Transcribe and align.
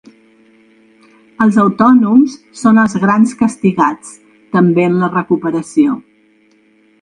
Els 1.45 1.59
autònoms 1.63 2.37
són 2.61 2.79
els 2.85 2.95
grans 3.03 3.35
castigats, 3.43 4.15
també 4.57 4.87
en 4.89 4.97
la 5.05 5.11
recuperació. 5.19 6.01